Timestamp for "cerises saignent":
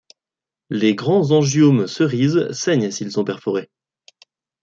1.85-2.89